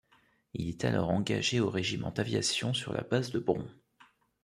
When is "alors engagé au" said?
0.83-1.69